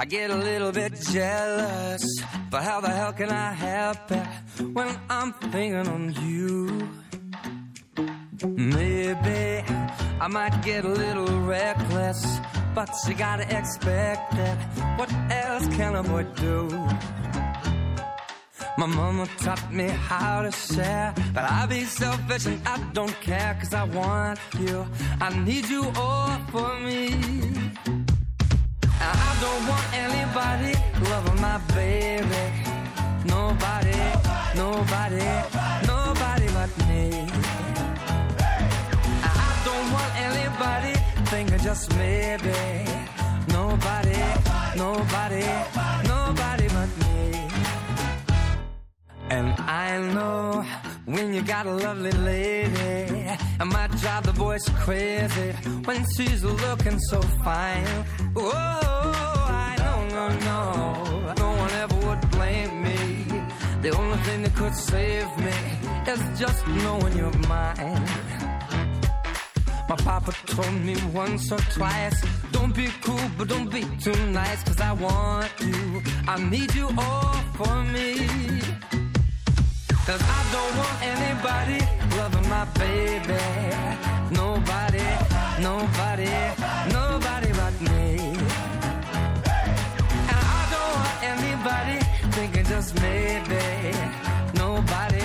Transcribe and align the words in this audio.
I 0.00 0.04
get 0.04 0.30
a 0.30 0.36
little 0.36 0.70
bit 0.70 0.94
jealous, 1.10 2.04
but 2.52 2.62
how 2.62 2.80
the 2.80 2.88
hell 2.88 3.12
can 3.12 3.30
I 3.30 3.52
help 3.52 4.12
it 4.12 4.26
when 4.72 4.96
I'm 5.10 5.32
thinking 5.32 5.88
on 5.88 6.14
you? 6.22 6.88
Maybe 8.46 9.64
I 10.20 10.28
might 10.28 10.62
get 10.62 10.84
a 10.84 10.88
little 10.88 11.26
reckless, 11.40 12.24
but 12.76 12.88
you 13.08 13.14
gotta 13.14 13.42
expect 13.58 14.34
it. 14.34 14.56
What 14.98 15.12
else 15.32 15.66
can 15.74 15.96
a 15.96 16.04
boy 16.04 16.22
do? 16.36 16.68
My 18.78 18.86
mama 18.86 19.26
taught 19.38 19.72
me 19.72 19.88
how 19.88 20.42
to 20.42 20.52
share, 20.52 21.12
but 21.34 21.42
I 21.42 21.66
be 21.66 21.82
selfish 21.82 22.46
and 22.46 22.62
I 22.68 22.78
don't 22.92 23.20
care, 23.20 23.58
cause 23.58 23.74
I 23.74 23.82
want 23.82 24.38
you. 24.60 24.86
I 25.20 25.36
need 25.44 25.68
you 25.68 25.90
all 25.96 26.38
for 26.52 26.78
me. 26.78 27.97
I 29.38 29.40
don't 29.40 29.68
want 29.68 29.86
anybody 29.94 30.72
loving 31.10 31.40
my 31.40 31.58
baby. 31.72 32.42
Nobody, 33.24 33.98
nobody, 34.56 35.28
nobody 35.86 36.46
but 36.56 36.70
me. 36.88 37.04
I 39.22 39.50
don't 39.64 39.92
want 39.92 40.12
anybody 40.26 40.92
thinking 41.30 41.58
just 41.60 41.88
maybe. 41.96 42.50
Nobody, 43.52 44.18
nobody, 44.74 45.46
nobody 46.08 46.66
but 46.74 46.90
me. 46.98 47.48
And 49.30 49.54
I 49.60 50.00
know 50.14 50.64
when 51.04 51.32
you 51.32 51.42
got 51.42 51.66
a 51.66 51.74
lovely 51.74 52.10
lady, 52.10 53.28
it 53.60 53.64
might 53.64 53.92
drive 53.98 54.24
the 54.24 54.32
boys 54.32 54.68
crazy 54.80 55.52
when 55.84 56.04
she's 56.16 56.42
looking 56.42 56.98
so 56.98 57.22
fine. 57.44 57.86
Oh, 58.34 59.27
I 60.18 60.36
know, 60.46 61.34
no, 61.38 61.48
one 61.62 61.70
ever 61.82 61.94
would 62.06 62.30
blame 62.32 62.82
me. 62.82 62.98
The 63.82 63.90
only 63.96 64.18
thing 64.18 64.42
that 64.42 64.54
could 64.56 64.74
save 64.74 65.30
me 65.38 65.58
is 66.12 66.20
just 66.40 66.66
knowing 66.66 67.16
you're 67.16 67.38
mine. 67.46 68.04
My 69.88 69.96
papa 69.96 70.32
told 70.46 70.74
me 70.82 70.96
once 71.14 71.52
or 71.52 71.58
twice, 71.76 72.20
don't 72.50 72.74
be 72.74 72.88
cool, 73.00 73.26
but 73.38 73.46
don't 73.48 73.70
be 73.70 73.84
too 74.00 74.20
nice, 74.32 74.62
cause 74.64 74.80
I 74.80 74.92
want 74.92 75.50
you. 75.60 76.02
I 76.26 76.36
need 76.50 76.74
you 76.74 76.88
all 76.98 77.34
for 77.58 77.84
me. 77.84 78.08
Cause 80.04 80.22
I 80.38 80.40
don't 80.54 80.74
want 80.80 80.96
anybody 81.14 81.80
loving 82.18 82.48
my 82.48 82.64
baby. 82.82 83.44
Nobody, 84.34 85.06
nobody, 85.60 86.30
nobody 86.92 87.50
but 87.52 87.80
me. 87.88 88.37
Anybody 91.68 92.04
thinking 92.32 92.64
just 92.64 92.94
maybe. 93.00 93.92
Nobody, 94.54 95.24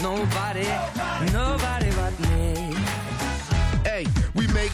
nobody, 0.00 0.68
nobody 1.32 1.74
but 1.74 1.83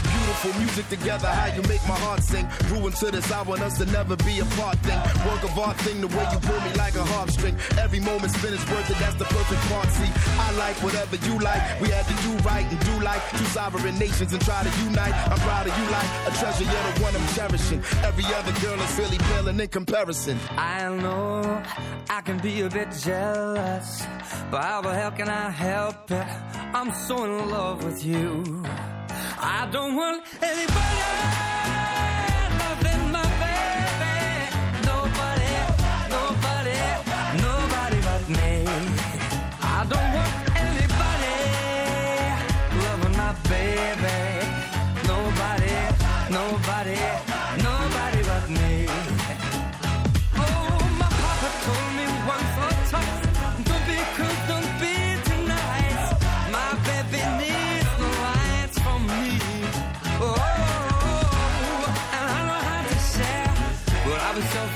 beautiful 0.02 0.52
music 0.60 0.88
together. 0.88 1.28
How 1.28 1.54
you 1.54 1.62
make 1.62 1.82
my 1.88 1.98
heart 1.98 2.22
sing. 2.22 2.46
Grew 2.68 2.86
into 2.86 3.10
this, 3.10 3.30
I 3.32 3.42
want 3.42 3.62
us 3.62 3.78
to 3.78 3.86
never 3.86 4.16
be 4.16 4.40
apart 4.40 4.78
thing. 4.80 4.98
Work 5.26 5.42
of 5.44 5.58
art 5.58 5.76
thing, 5.78 6.00
the 6.00 6.08
way 6.08 6.26
you 6.32 6.38
pull 6.40 6.60
me 6.60 6.72
like 6.74 6.94
a 6.94 7.04
harp 7.04 7.30
string. 7.30 7.56
Every 7.78 8.00
moment 8.00 8.32
spent 8.32 8.54
is 8.54 8.64
worth 8.70 8.90
it, 8.90 8.98
that's 8.98 9.16
the 9.16 9.24
perfect 9.24 9.62
part. 9.72 9.88
See, 9.88 10.10
I 10.38 10.52
like 10.52 10.76
whatever 10.82 11.16
you 11.26 11.38
like. 11.38 11.62
We 11.80 11.88
had 11.90 12.06
to 12.06 12.16
do 12.22 12.32
right 12.48 12.66
and 12.66 12.80
do 12.80 13.04
like 13.04 13.22
two 13.30 13.44
sovereign 13.46 13.98
nations 13.98 14.32
and 14.32 14.42
try 14.44 14.62
to 14.62 14.72
unite. 14.84 15.14
I'm 15.30 15.38
proud 15.38 15.66
of 15.66 15.76
you 15.78 15.86
like 15.90 16.10
a 16.28 16.30
treasure, 16.38 16.64
you're 16.64 16.86
the 16.92 17.02
one 17.02 17.14
I'm 17.16 17.28
cherishing. 17.34 17.82
Every 18.04 18.24
other 18.34 18.52
girl 18.60 18.80
is 18.80 18.98
really 18.98 19.18
paling 19.18 19.60
in 19.60 19.68
comparison. 19.68 20.38
I 20.56 20.88
know 20.88 21.62
I 22.08 22.20
can 22.22 22.38
be 22.38 22.62
a 22.62 22.68
bit 22.68 22.90
jealous, 22.92 24.06
but 24.50 24.62
how 24.62 24.80
the 24.82 24.94
hell 24.94 25.12
can 25.12 25.28
I 25.28 25.50
help 25.50 26.10
it? 26.10 26.26
I'm 26.72 26.92
so 26.92 27.24
in 27.24 27.50
love 27.50 27.84
with 27.84 28.04
you. 28.04 28.64
I 29.42 29.66
don't 29.72 29.96
want 29.96 30.22
anybody 30.42 31.00
baby. 43.50 44.19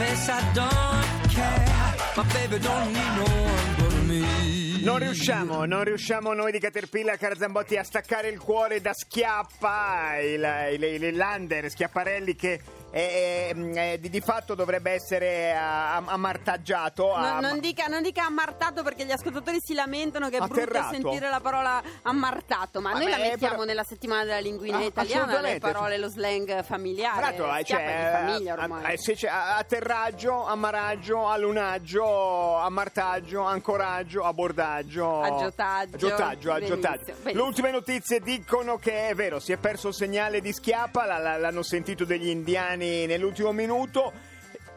Selfish, 0.04 0.28
I 0.28 0.52
don't 0.52 1.32
care. 1.32 1.94
My 2.16 2.22
baby 2.32 2.58
don't 2.58 2.92
need 2.92 3.16
no 3.16 3.24
one 3.24 3.74
but 3.78 3.92
me. 4.06 4.82
Non 4.82 4.98
riusciamo, 4.98 5.64
non 5.64 5.84
riusciamo 5.84 6.34
noi 6.34 6.52
di 6.52 6.58
Caterpillar 6.58 7.16
Carzambotti 7.16 7.76
a 7.76 7.82
staccare 7.82 8.28
il 8.28 8.38
cuore 8.38 8.80
da 8.80 8.92
Schiappa, 8.92 10.18
il, 10.18 10.46
il, 10.74 11.02
il 11.02 11.16
Lander 11.16 11.70
Schiapparelli 11.70 12.34
che 12.34 12.60
è- 12.98 13.96
di, 13.98 14.08
di 14.08 14.20
fatto 14.20 14.54
dovrebbe 14.54 14.92
essere 14.92 15.52
ah, 15.52 15.96
ammartaggiato. 15.96 17.12
A- 17.12 17.40
non, 17.40 17.58
dica, 17.58 17.86
non 17.86 18.02
dica 18.02 18.24
ammartato 18.24 18.82
perché 18.82 19.04
gli 19.04 19.10
ascoltatori 19.10 19.58
si 19.60 19.74
lamentano 19.74 20.28
che 20.28 20.36
è 20.36 20.38
brutto 20.38 20.60
Atterrato. 20.60 20.92
sentire 20.92 21.28
la 21.28 21.40
parola 21.40 21.82
ammartato, 22.02 22.80
ma 22.80 22.92
Ma 22.92 22.98
noi 22.98 23.10
la 23.10 23.16
beh, 23.16 23.22
mettiamo 23.30 23.54
però- 23.54 23.64
nella 23.66 23.82
settimana 23.84 24.24
della 24.24 24.38
linguina 24.38 24.78
Ah, 24.78 24.84
italiana, 24.84 25.40
le 25.40 25.58
parole, 25.58 25.98
lo 25.98 26.08
slang 26.08 26.62
familiare. 26.62 27.16
Tra 27.16 27.26
l'altro, 27.26 27.56
eh, 27.56 27.64
cioè, 27.64 28.38
eh, 28.40 28.52
ormai. 28.52 28.92
eh, 28.92 28.98
se 28.98 29.14
c'è 29.14 29.28
atterraggio, 29.28 30.46
ammaraggio, 30.46 31.28
allunaggio, 31.28 32.56
ammartaggio, 32.58 33.42
ancoraggio, 33.42 34.22
abordaggio, 34.22 35.20
Aggiotaggio. 35.20 35.94
aggiotaggio, 35.96 36.52
aggiotaggio. 36.52 37.04
Benissimo, 37.04 37.16
benissimo. 37.22 37.32
Le 37.32 37.40
ultime 37.40 37.70
notizie 37.72 38.20
dicono 38.20 38.76
che 38.76 39.08
è 39.08 39.14
vero, 39.14 39.40
si 39.40 39.52
è 39.52 39.56
perso 39.56 39.88
il 39.88 39.94
segnale 39.94 40.40
di 40.40 40.52
Schiappa, 40.52 41.04
la- 41.06 41.18
la- 41.18 41.36
l'hanno 41.38 41.62
sentito 41.62 42.04
degli 42.04 42.28
indiani 42.28 42.82
nell'ultimo 43.06 43.52
minuto. 43.52 44.12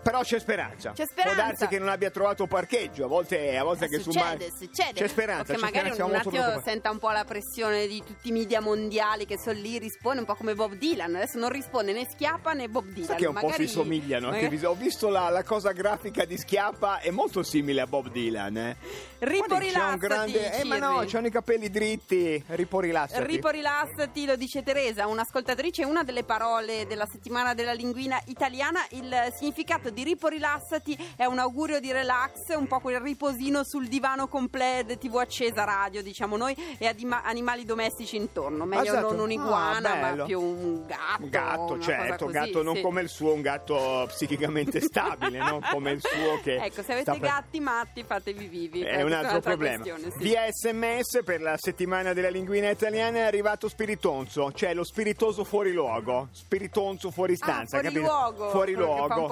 Però 0.01 0.21
c'è 0.21 0.39
speranza. 0.39 0.91
C'è 0.93 1.05
speranza. 1.05 1.35
Può 1.41 1.47
darsi 1.49 1.67
che 1.67 1.79
non 1.79 1.89
abbia 1.89 2.09
trovato 2.09 2.47
parcheggio. 2.47 3.03
A 3.05 3.07
volte, 3.07 3.57
a 3.57 3.63
volte 3.63 3.85
Eh, 3.85 3.89
che 3.89 3.97
su 3.99 4.11
succede, 4.11 4.45
Mar- 4.47 4.57
succede. 4.57 4.93
C'è 4.93 5.07
speranza. 5.07 5.53
C'è 5.53 5.59
magari 5.59 5.89
speranza, 5.89 6.05
un 6.05 6.11
molto 6.11 6.29
attimo 6.29 6.61
senta 6.63 6.89
un 6.91 6.99
po' 6.99 7.09
la 7.11 7.25
pressione 7.25 7.87
di 7.87 8.01
tutti 8.05 8.29
i 8.29 8.31
media 8.31 8.61
mondiali 8.61 9.25
che 9.25 9.37
sono 9.37 9.59
lì, 9.59 9.77
risponde 9.79 10.19
un 10.19 10.25
po' 10.25 10.35
come 10.35 10.55
Bob 10.55 10.73
Dylan. 10.75 11.13
Adesso 11.15 11.37
non 11.37 11.49
risponde 11.49 11.91
né 11.91 12.07
Schiappa 12.09 12.53
né 12.53 12.69
Bob 12.69 12.85
Dylan. 12.85 13.05
Sai 13.07 13.17
che 13.17 13.25
un 13.27 13.33
po' 13.33 13.41
magari, 13.47 13.67
si 13.67 13.73
somigliano. 13.73 14.29
magari- 14.29 14.65
Ho 14.65 14.75
visto 14.75 15.09
la, 15.09 15.29
la 15.29 15.43
cosa 15.43 15.71
grafica 15.73 16.23
di 16.25 16.37
Schiappa, 16.37 16.99
è 16.99 17.09
molto 17.11 17.43
simile 17.43 17.81
a 17.81 17.87
Bob 17.87 18.09
Dylan. 18.09 18.55
Eh. 18.57 18.75
C'è 19.19 19.33
un 19.91 19.97
grande. 19.97 20.59
Eh, 20.59 20.63
ma 20.63 20.77
no, 20.77 21.03
c'hanno 21.05 21.27
i 21.27 21.31
capelli 21.31 21.69
dritti. 21.69 22.41
Riporilassati. 22.47 23.25
Riporilassati, 23.25 24.25
lo 24.25 24.35
dice 24.35 24.63
Teresa, 24.63 25.07
un'ascoltatrice, 25.07 25.83
una 25.83 26.03
delle 26.03 26.23
parole 26.23 26.85
della 26.87 27.05
settimana 27.11 27.53
della 27.53 27.73
linguina 27.73 28.21
italiana. 28.27 28.85
Il 28.91 29.33
significato 29.35 29.89
di 29.89 29.96
riporilassati 30.03 31.13
è 31.15 31.25
un 31.25 31.39
augurio 31.39 31.79
di 31.79 31.91
relax, 31.91 32.55
un 32.55 32.67
po' 32.67 32.79
quel 32.79 32.99
riposino 32.99 33.63
sul 33.63 33.87
divano 33.87 34.27
completo, 34.27 34.97
TV 34.97 35.15
accesa, 35.17 35.63
radio, 35.63 36.01
diciamo 36.03 36.37
noi, 36.37 36.55
e 36.77 36.87
adima- 36.87 37.23
animali 37.23 37.65
domestici 37.65 38.15
intorno. 38.15 38.65
Meglio 38.65 38.83
Esatto. 38.83 39.11
non 39.11 39.19
un'iguana, 39.21 39.91
Ah, 39.91 40.15
ma 40.15 40.23
più 40.23 40.39
un 40.41 40.85
gatto. 40.85 41.23
Un 41.23 41.29
gatto, 41.29 41.79
certo, 41.79 42.25
un 42.25 42.31
gatto 42.31 42.63
non 42.63 42.75
sì. 42.75 42.81
come 42.81 43.01
il 43.01 43.09
suo, 43.09 43.33
un 43.33 43.41
gatto 43.41 44.05
psicicamente 44.07 44.79
stabile, 44.81 45.37
non 45.39 45.61
come 45.71 45.91
il 45.91 46.01
suo 46.01 46.39
che 46.43 46.55
Ecco, 46.67 46.81
se 46.83 46.93
avete 46.93 47.17
gatti 47.19 47.59
matti, 47.59 48.03
fatevi 48.03 48.47
vivi. 48.47 48.81
È 48.81 49.01
un 49.01 49.13
altro 49.13 49.39
problema. 49.39 49.83
sì. 49.83 50.11
Via 50.17 50.43
sms 50.51 51.21
per 51.23 51.41
la 51.41 51.55
settimana 51.57 52.13
della 52.13 52.29
linguina 52.29 52.69
italiana 52.69 53.17
è 53.19 53.21
arrivato 53.21 53.67
spiritonzo, 53.69 54.51
cioè 54.53 54.73
lo 54.73 54.83
spiritoso 54.83 55.43
fuori 55.43 55.71
luogo, 55.71 56.27
spiritonzo 56.31 57.11
fuori 57.11 57.35
stanza, 57.35 57.77
Ah, 57.77 57.79
fuori 57.81 57.85
capito? 57.93 58.01
luogo. 58.05 58.49
Fuori 58.49 58.73
luogo. 58.73 59.27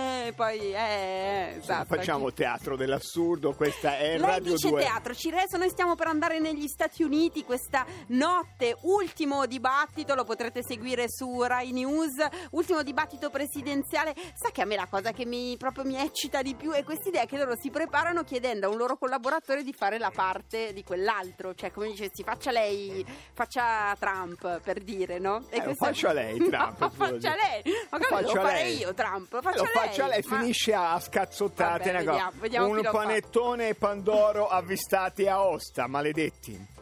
Eh, 0.00 0.26
eh, 0.28 0.32
poi, 0.32 0.58
eh, 0.74 1.54
esatto. 1.58 1.94
Facciamo 1.96 2.32
teatro 2.32 2.76
dell'assurdo, 2.76 3.52
questa 3.54 3.96
è 3.98 4.10
Lei 4.18 4.20
Radio 4.20 4.52
dice 4.52 4.68
2. 4.70 4.80
teatro, 4.82 5.14
Cireso, 5.14 5.56
noi 5.56 5.68
stiamo 5.70 5.94
per 5.94 6.06
andare 6.08 6.38
negli 6.38 6.66
Stati 6.68 7.02
Uniti 7.02 7.44
questa 7.44 7.84
notte, 8.08 8.76
ultimo 8.82 9.46
dibattito, 9.46 10.14
lo 10.14 10.24
potrete 10.24 10.62
seguire 10.62 11.06
su 11.08 11.42
Rai 11.42 11.72
News, 11.72 12.14
ultimo 12.50 12.82
dibattito 12.82 13.30
presidenziale. 13.30 14.14
Sa 14.34 14.50
che 14.52 14.62
a 14.62 14.64
me 14.64 14.76
la 14.76 14.86
cosa 14.88 15.12
che 15.12 15.24
mi, 15.24 15.56
proprio 15.56 15.84
mi 15.84 15.96
eccita 15.96 16.42
di 16.42 16.54
più 16.54 16.70
è 16.72 16.84
questa 16.84 17.08
idea 17.08 17.24
che 17.26 17.36
loro 17.36 17.56
si 17.58 17.70
preparano 17.70 18.22
chiedendo 18.22 18.66
a 18.66 18.70
un 18.70 18.76
loro 18.76 18.96
collaboratore 18.96 19.62
di 19.62 19.72
fare 19.72 19.98
la 19.98 20.10
parte 20.14 20.72
di 20.72 20.82
quell'altro, 20.84 21.54
cioè 21.54 21.70
come 21.70 21.88
dicessi, 21.88 22.22
faccia 22.22 22.50
lei, 22.50 23.04
faccia 23.32 23.94
Trump 23.98 24.60
per 24.60 24.80
dire, 24.80 25.18
no? 25.18 25.44
Eh, 25.50 25.58
lo 25.58 25.64
questa- 25.64 25.86
faccia 25.86 26.12
lei, 26.12 26.38
Trump, 26.38 26.78
No, 26.80 26.90
faccia 26.94 27.34
lei, 27.34 27.62
ma 27.90 27.98
Lo 27.98 27.98
lo 27.98 27.98
devo 27.98 28.16
faccia 28.28 28.40
fare 28.42 28.62
lei. 28.62 28.76
io 28.78 28.94
Trump? 28.94 29.32
Lo 29.32 29.38
Eh, 29.38 29.42
faccia 29.42 29.56
lo 29.58 29.64
lei. 29.64 29.72
Faccia 29.90 30.06
lei, 30.06 30.22
Ma- 30.26 30.38
finisce 30.38 30.74
a 30.74 31.00
scazzottate. 31.00 31.92
Vabbè, 31.92 32.04
vediamo, 32.04 32.32
vediamo 32.36 32.66
un 32.68 32.88
panettone 32.90 33.68
e 33.68 33.74
Pandoro 33.74 34.48
avvistati 34.48 35.26
a 35.26 35.42
Osta, 35.42 35.86
maledetti. 35.86 36.78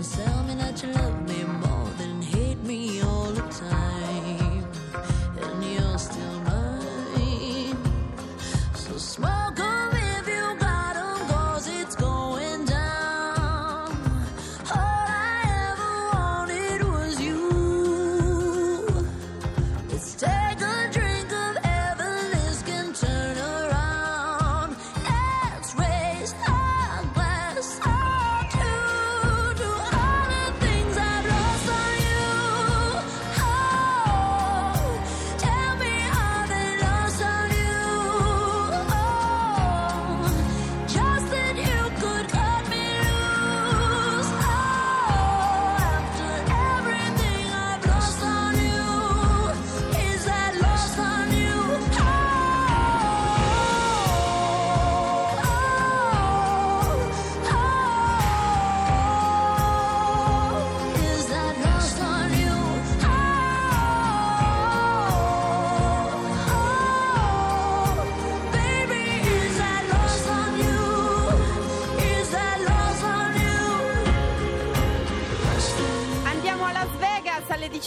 Tell 0.00 0.44
me 0.44 0.54
that 0.54 0.80
you 0.80 0.92
love 0.92 1.28
me 1.28 1.37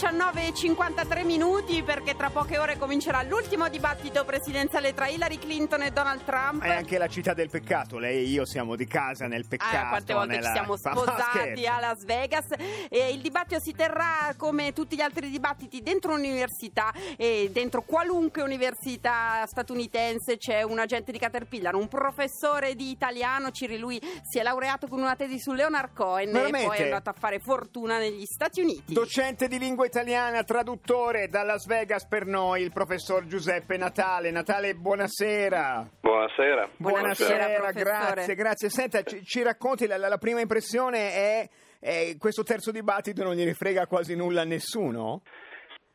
19.53 0.02 1.24
minuti 1.24 1.80
perché 1.84 2.16
tra 2.16 2.28
poche 2.28 2.58
ore 2.58 2.76
comincerà 2.76 3.22
l'ultimo 3.22 3.68
dibattito 3.68 4.24
presidenziale 4.24 4.94
tra 4.94 5.06
Hillary 5.06 5.38
Clinton 5.38 5.82
e 5.82 5.92
Donald 5.92 6.24
Trump. 6.24 6.60
È 6.60 6.74
anche 6.74 6.98
la 6.98 7.06
città 7.06 7.34
del 7.34 7.48
peccato. 7.48 7.98
Lei 7.98 8.16
e 8.16 8.22
io 8.22 8.44
siamo 8.44 8.74
di 8.74 8.84
casa 8.88 9.28
nel 9.28 9.46
peccato. 9.46 9.76
Ah, 9.76 9.88
quante 9.90 10.12
volte 10.12 10.34
nella- 10.34 10.46
ci 10.48 10.52
siamo 10.54 10.74
sposati 10.76 11.66
a 11.68 11.78
Las 11.78 12.04
Vegas 12.04 12.46
e 12.88 13.12
il 13.12 13.20
dibattito 13.20 13.60
si 13.60 13.74
terrà 13.74 14.34
come 14.36 14.72
tutti 14.72 14.96
gli 14.96 15.00
altri 15.00 15.30
dibattiti 15.30 15.82
dentro 15.82 16.14
un'università 16.14 16.92
e 17.16 17.50
dentro 17.52 17.82
qualunque 17.82 18.42
università 18.42 19.44
statunitense 19.46 20.36
c'è 20.36 20.62
un 20.62 20.80
agente 20.80 21.12
di 21.12 21.18
Caterpillar, 21.18 21.76
un 21.76 21.86
professore 21.86 22.74
di 22.74 22.90
italiano, 22.90 23.52
Ciri 23.52 23.78
lui 23.78 24.02
si 24.28 24.40
è 24.40 24.42
laureato 24.42 24.88
con 24.88 25.00
una 25.00 25.14
tesi 25.14 25.38
su 25.38 25.52
Leonard 25.52 25.94
Cohen 25.94 26.30
e 26.30 26.32
Veramente? 26.32 26.66
poi 26.66 26.78
è 26.78 26.82
andato 26.82 27.08
a 27.08 27.14
fare 27.16 27.38
fortuna 27.38 27.98
negli 27.98 28.24
Stati 28.24 28.60
Uniti. 28.62 28.94
Docente 28.94 29.46
di 29.46 29.60
lingua 29.60 29.90
italiana, 29.92 30.42
traduttore 30.42 31.28
da 31.28 31.42
Las 31.42 31.66
Vegas 31.66 32.06
per 32.06 32.24
noi, 32.24 32.62
il 32.62 32.72
professor 32.72 33.26
Giuseppe 33.26 33.76
Natale. 33.76 34.30
Natale, 34.30 34.74
buonasera. 34.74 35.86
Buonasera. 36.00 36.70
Buonasera, 36.78 37.46
professore. 37.50 37.82
grazie, 37.84 38.34
grazie. 38.34 38.70
Senta, 38.70 39.02
ci, 39.02 39.22
ci 39.22 39.42
racconti, 39.42 39.86
la, 39.86 39.98
la- 39.98 40.08
la 40.08 40.16
prima 40.16 40.40
impressione 40.40 41.12
è, 41.12 41.48
è 41.78 42.16
questo 42.18 42.42
terzo 42.42 42.70
dibattito 42.70 43.22
non 43.22 43.34
gliene 43.34 43.52
frega 43.52 43.86
quasi 43.86 44.16
nulla 44.16 44.40
a 44.40 44.44
nessuno? 44.44 45.20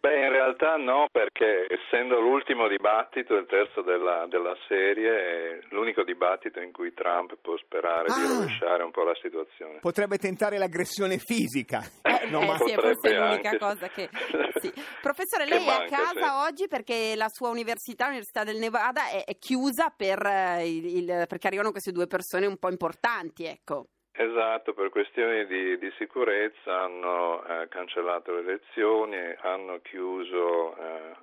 Beh, 0.08 0.24
in 0.26 0.32
realtà 0.32 0.78
no, 0.78 1.08
perché 1.12 1.68
essendo 1.68 2.20
l'ultimo 2.22 2.70
dibattito, 2.70 3.36
il 3.36 3.46
terzo 3.46 3.82
della, 3.82 4.26
della 4.30 4.56
serie, 4.70 5.12
è 5.12 5.60
l'unico 5.72 6.04
dibattito 6.04 6.62
in 6.62 6.72
cui 6.72 6.94
Trump 6.94 7.36
può 7.42 7.58
sperare 7.58 8.06
di 8.06 8.14
Ah. 8.24 8.28
rovesciare 8.40 8.84
un 8.84 8.92
po' 8.92 9.04
la 9.04 9.16
situazione. 9.22 9.80
Potrebbe 9.80 10.18
tentare 10.18 10.58
l'aggressione 10.58 11.18
fisica. 11.18 11.82
Eh, 12.18 12.30
Non 12.30 12.44
eh, 12.44 12.46
ma- 12.48 12.58
sì, 12.58 12.72
è 12.72 12.76
forse 12.76 12.94
potrebbe 12.96 13.20
l'unica 13.20 13.50
anche. 13.50 13.58
cosa 13.60 13.88
che... 13.90 14.10
sì. 14.62 14.74
Professore, 15.02 15.44
Che 15.46 15.50
lei 15.54 15.66
è 15.66 15.70
a 15.70 15.78
manca, 15.78 15.96
casa 15.98 16.20
sì. 16.42 16.50
oggi 16.52 16.68
perché 16.68 17.14
la 17.16 17.28
sua 17.30 17.50
università, 17.50 18.06
l'Università 18.06 18.44
del 18.44 18.58
Nevada, 18.58 19.10
è, 19.10 19.24
è 19.26 19.38
chiusa 19.38 19.94
per, 19.96 20.26
eh, 20.26 20.68
il- 20.68 20.86
il- 20.98 21.26
perché 21.28 21.48
arrivano 21.48 21.72
queste 21.72 21.92
due 21.92 22.08
persone 22.08 22.46
un 22.48 22.58
po' 22.58 22.70
importanti, 22.70 23.46
ecco. 23.46 23.88
Esatto, 24.20 24.74
per 24.74 24.90
questioni 24.90 25.46
di, 25.46 25.78
di 25.78 25.94
sicurezza 25.96 26.82
hanno 26.82 27.46
eh, 27.46 27.68
cancellato 27.68 28.34
le 28.34 28.42
lezioni, 28.42 29.16
hanno 29.42 29.80
chiuso 29.84 30.76
eh, 30.76 31.16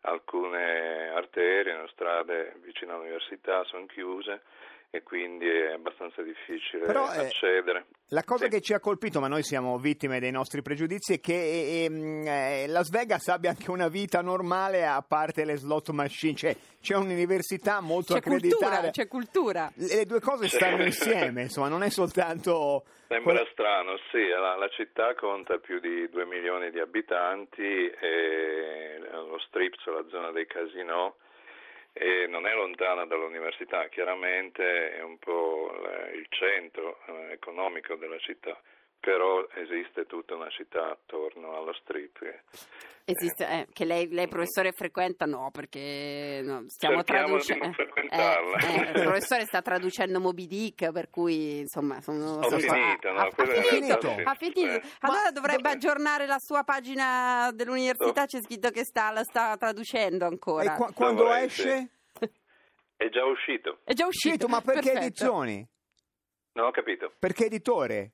alcune 0.00 1.10
arterie, 1.10 1.86
strade 1.92 2.56
vicino 2.64 2.94
all'università 2.94 3.62
sono 3.62 3.86
chiuse 3.86 4.42
e 4.92 5.02
quindi 5.04 5.46
è 5.46 5.72
abbastanza 5.72 6.20
difficile 6.22 6.84
Però, 6.84 7.04
eh, 7.12 7.26
accedere. 7.26 7.86
La 8.08 8.24
cosa 8.24 8.44
Sì. 8.46 8.50
che 8.50 8.60
ci 8.60 8.72
ha 8.74 8.80
colpito, 8.80 9.20
ma 9.20 9.28
noi 9.28 9.44
siamo 9.44 9.78
vittime 9.78 10.18
dei 10.18 10.32
nostri 10.32 10.62
pregiudizi, 10.62 11.14
è 11.14 11.20
che 11.20 11.32
eh, 11.32 12.62
eh, 12.64 12.66
Las 12.66 12.90
Vegas 12.90 13.28
abbia 13.28 13.50
anche 13.50 13.70
una 13.70 13.86
vita 13.86 14.20
normale 14.20 14.84
a 14.84 15.00
parte 15.06 15.44
le 15.44 15.54
slot 15.56 15.90
machine, 15.90 16.34
cioè 16.34 16.56
c'è 16.80 16.96
un'università 16.96 17.80
molto 17.80 18.14
C'è 18.14 18.18
accreditata. 18.18 18.66
cultura, 18.66 18.90
c'è 18.90 19.06
cultura. 19.06 19.72
Le 19.76 19.94
le 19.94 20.06
due 20.06 20.20
cose 20.20 20.48
Sì. 20.48 20.56
stanno 20.56 20.82
insieme, 20.84 21.42
insomma, 21.42 21.68
non 21.68 21.82
è 21.84 21.90
soltanto... 21.90 22.84
Sembra 23.06 23.44
strano, 23.52 23.96
sì, 24.12 24.26
la, 24.28 24.56
la 24.56 24.68
città 24.68 25.14
conta 25.14 25.58
più 25.58 25.78
di 25.80 26.08
2 26.10 26.24
milioni 26.26 26.70
di 26.70 26.78
abitanti 26.80 27.62
e 27.62 28.98
lo 29.10 29.38
strip, 29.46 29.74
cioè 29.82 29.94
la 29.94 30.06
zona 30.08 30.30
dei 30.32 30.46
casinò, 30.46 31.12
e 31.92 32.26
non 32.28 32.46
è 32.46 32.54
lontana 32.54 33.04
dall'università, 33.04 33.88
chiaramente 33.88 34.92
è 34.96 35.02
un 35.02 35.18
po' 35.18 35.72
il 36.14 36.26
centro 36.30 37.00
eh, 37.06 37.32
economico 37.32 37.96
della 37.96 38.18
città, 38.18 38.58
però 39.00 39.46
esiste 39.54 40.04
tutta 40.06 40.34
una 40.34 40.50
città 40.50 40.90
attorno 40.90 41.56
allo 41.56 41.72
strip. 41.74 42.18
che- 42.18 42.42
Esiste, 43.06 43.44
eh, 43.48 43.66
che 43.72 43.84
lei, 43.86 44.08
lei 44.10 44.28
professore 44.28 44.70
frequenta? 44.72 45.24
No, 45.24 45.50
perché 45.50 46.42
no, 46.44 46.64
stiamo 46.68 47.02
traducendo. 47.02 47.64
non 47.64 47.72
frequentarla. 47.74 48.58
il 48.92 49.02
professore 49.02 49.46
sta 49.46 49.62
traducendo 49.62 50.20
Moby 50.20 50.46
Dick, 50.46 50.92
per 50.92 51.10
cui 51.10 51.58
insomma 51.60 52.00
sono. 52.02 52.34
Ho 52.38 52.42
sono- 52.42 52.58
finito, 52.60 53.10
no? 53.10 53.18
ha, 53.20 53.30
finito, 53.64 54.14
ha 54.24 54.34
finito. 54.34 54.60
Eh. 54.60 54.82
Allora 55.00 55.30
dovrebbe 55.32 55.62
dove- 55.62 55.74
aggiornare 55.74 56.26
la 56.26 56.38
sua 56.38 56.62
pagina 56.62 57.50
dell'università. 57.52 58.26
C'è 58.26 58.40
scritto 58.42 58.70
che 58.70 58.84
sta, 58.84 59.10
la 59.10 59.24
sta 59.24 59.56
traducendo 59.56 60.24
E 60.24 60.28
ancora. 60.28 60.74
qua- 60.76 60.92
quando 60.92 61.22
Dovrei, 61.24 61.46
esce? 61.46 61.88
È 62.96 63.08
già 63.08 63.24
uscito, 63.24 63.78
È 63.82 63.92
già 63.94 64.06
uscito. 64.06 64.34
Uscito, 64.34 64.46
ma 64.48 64.60
perché 64.60 64.92
Perfetto. 64.92 65.04
edizioni? 65.06 65.68
non 66.52 66.66
ho 66.66 66.70
capito. 66.70 67.12
Perché 67.18 67.46
editore? 67.46 68.12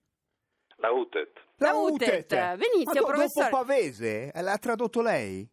La 0.76 0.90
UTET. 0.92 1.40
La 1.56 1.72
UTET. 1.74 2.28
Benissimo, 2.56 2.84
Ma 2.84 3.00
do- 3.00 3.06
professore. 3.06 3.50
Dopo 3.50 3.64
Pavese? 3.64 4.30
Eh, 4.32 4.42
L'ha 4.42 4.58
tradotto 4.58 5.00
lei? 5.00 5.48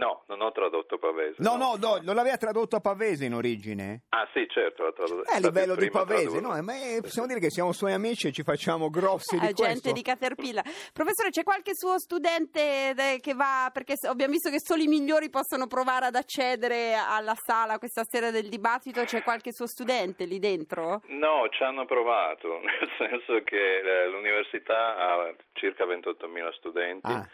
No, 0.00 0.22
non 0.28 0.40
ho 0.40 0.50
tradotto 0.50 0.96
Pavese. 0.96 1.34
No, 1.42 1.56
no, 1.56 1.76
no, 1.78 1.98
non 2.02 2.14
l'aveva 2.14 2.38
tradotto 2.38 2.76
a 2.76 2.80
Pavese 2.80 3.26
in 3.26 3.34
origine? 3.34 4.04
Ah 4.08 4.26
sì, 4.32 4.46
certo, 4.48 4.82
l'ha 4.84 4.92
tradotto. 4.92 5.28
È 5.30 5.36
a 5.36 5.38
livello 5.40 5.74
di 5.74 5.90
Pavese, 5.90 6.40
no? 6.40 6.58
Ma 6.62 6.72
è- 6.72 7.00
possiamo 7.02 7.26
dire 7.28 7.38
che 7.38 7.50
siamo 7.50 7.72
suoi 7.72 7.92
amici 7.92 8.28
e 8.28 8.32
ci 8.32 8.42
facciamo 8.42 8.88
grossi 8.88 9.38
di 9.38 9.44
Eh, 9.48 9.52
gente 9.52 9.62
questo. 9.62 9.92
di 9.92 10.00
Caterpillar. 10.02 10.64
Professore, 10.94 11.28
c'è 11.28 11.42
qualche 11.42 11.74
suo 11.74 11.98
studente 11.98 12.94
eh, 12.96 13.18
che 13.20 13.34
va, 13.34 13.68
perché 13.72 13.94
abbiamo 14.08 14.32
visto 14.32 14.48
che 14.48 14.58
solo 14.58 14.82
i 14.82 14.86
migliori 14.86 15.28
possono 15.28 15.66
provare 15.66 16.06
ad 16.06 16.14
accedere 16.14 16.94
alla 16.94 17.34
sala 17.34 17.78
questa 17.78 18.02
sera 18.08 18.30
del 18.30 18.48
dibattito, 18.48 19.04
c'è 19.04 19.22
qualche 19.22 19.52
suo 19.52 19.66
studente 19.66 20.24
lì 20.24 20.38
dentro? 20.38 21.02
No, 21.08 21.46
ci 21.50 21.62
hanno 21.62 21.84
provato, 21.84 22.48
nel 22.64 22.88
senso 22.96 23.42
che 23.44 23.80
eh, 23.80 24.08
l'università 24.08 24.96
ha 24.96 25.34
circa 25.52 25.84
28.000 25.84 26.52
studenti. 26.54 27.06
Ah. 27.12 27.28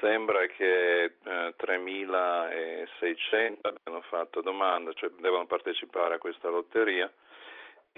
Sembra 0.00 0.46
che 0.46 1.04
eh, 1.04 1.54
3.600 1.58 3.58
abbiano 3.62 4.02
fatto 4.02 4.42
domanda, 4.42 4.92
cioè 4.92 5.10
devono 5.18 5.46
partecipare 5.46 6.14
a 6.14 6.18
questa 6.18 6.48
lotteria 6.48 7.10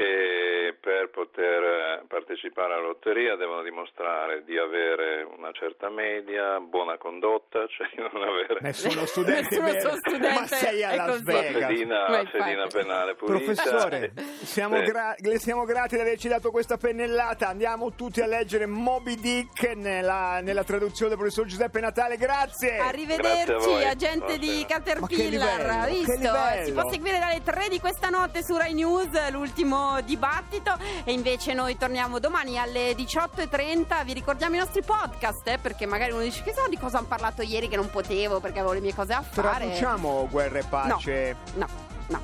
e 0.01 0.77
per 0.81 1.11
poter 1.11 1.63
eh, 1.63 2.03
partecipare 2.07 2.73
alla 2.75 2.87
lotteria 2.87 3.35
devono 3.35 3.63
dimostrare 3.65 4.45
di 4.45 4.57
avere 4.57 5.27
una 5.37 5.51
certa 5.51 5.91
media, 5.91 6.61
buona 6.61 6.97
condotta, 6.99 7.67
cioè 7.67 7.89
di 7.91 7.97
non 8.01 8.23
avere 8.23 8.59
Nessuno 8.61 9.05
studente, 9.11 9.59
Nessuno 9.61 9.97
studente 9.97 10.39
ma 10.39 10.47
sei 10.47 10.85
a 10.85 10.91
è 10.91 10.97
Las 10.97 11.09
così. 11.11 11.25
la 11.25 11.33
Vegas. 11.41 11.59
la 11.59 12.21
infatti. 12.21 12.27
fedina 12.39 12.67
penale 12.69 13.15
pulita. 13.17 13.39
Professore, 13.45 14.13
siamo 14.45 14.81
gra- 14.83 15.15
le 15.19 15.39
siamo 15.41 15.65
grati 15.65 15.97
di 15.97 16.01
averci 16.01 16.29
dato 16.29 16.53
questa 16.53 16.77
pennellata. 16.77 17.49
Andiamo 17.49 17.93
tutti 17.95 18.21
a 18.21 18.27
leggere 18.27 18.67
Moby 18.67 19.17
Dick 19.17 19.75
nella, 19.75 20.39
nella 20.41 20.63
traduzione 20.63 21.09
del 21.11 21.19
professor 21.19 21.45
Giuseppe 21.47 21.81
Natale. 21.81 22.17
Grazie. 22.17 22.77
Grazie 22.77 22.79
a 22.79 22.87
Arrivederci, 22.87 23.67
voi. 23.67 23.85
agente 23.85 24.39
di 24.39 24.47
Buonasera. 24.47 24.67
Caterpillar. 24.69 25.01
Ma 25.01 25.07
che 25.09 25.29
livello, 25.29 26.39
Visto? 26.55 26.65
Si 26.65 26.73
può 26.73 26.89
seguire 26.89 27.19
dalle 27.19 27.43
3 27.43 27.69
di 27.69 27.81
questa 27.81 28.09
notte 28.11 28.43
su 28.45 28.57
Rai 28.57 28.75
News 28.75 29.31
l'ultimo 29.31 29.88
dibattito 30.05 30.77
e 31.05 31.13
invece 31.13 31.55
noi 31.55 31.77
torniamo 31.77 32.19
domani 32.19 32.59
alle 32.59 32.93
18.30. 32.93 34.05
Vi 34.05 34.13
ricordiamo 34.13 34.55
i 34.55 34.59
nostri 34.59 34.83
podcast 34.83 35.47
eh, 35.49 35.59
perché 35.59 35.87
magari 35.87 36.13
uno 36.13 36.23
dice 36.23 36.43
chissà 36.43 36.69
di 36.69 36.79
cosa 36.79 36.99
hanno 36.99 37.07
parlato 37.07 37.43
ieri 37.43 37.69
che 37.69 37.77
non 37.77 37.91
potevo 37.91 38.41
perché 38.41 38.59
avevo 38.59 38.75
le 38.75 38.81
mie 38.81 38.95
cose 38.95 39.13
a 39.13 39.23
fare. 39.23 39.67
Traduciamo 39.67 40.29
guerra 40.31 40.59
e 40.59 40.65
pace. 40.65 41.37
No, 41.55 41.67
no. 42.09 42.21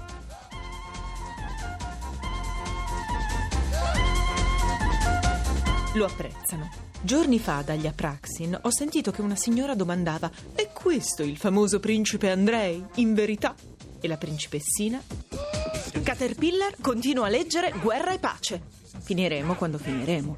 Lo 5.94 6.06
apprezzano. 6.06 6.70
Giorni 7.00 7.38
fa 7.38 7.62
dagli 7.62 7.86
Apraxin 7.86 8.58
ho 8.62 8.70
sentito 8.72 9.10
che 9.10 9.20
una 9.20 9.36
signora 9.36 9.74
domandava: 9.74 10.30
È 10.54 10.70
questo 10.72 11.22
il 11.22 11.36
famoso 11.36 11.78
principe 11.78 12.30
Andrei? 12.30 12.82
In 12.94 13.14
verità? 13.14 13.54
E 14.00 14.08
la 14.08 14.16
principessina? 14.16 15.00
Caterpillar 16.02 16.74
continua 16.80 17.26
a 17.26 17.28
leggere 17.28 17.72
Guerra 17.80 18.12
e 18.12 18.18
pace. 18.18 18.60
Finiremo 19.00 19.54
quando 19.54 19.78
finiremo. 19.78 20.36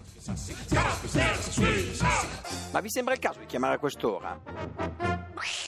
Ma 2.72 2.80
vi 2.80 2.88
sembra 2.88 3.14
il 3.14 3.20
caso 3.20 3.38
di 3.38 3.46
chiamare 3.46 3.74
a 3.74 3.78
quest'ora? 3.78 4.40